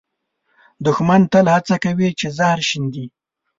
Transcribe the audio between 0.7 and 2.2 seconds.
دښمن تل هڅه کوي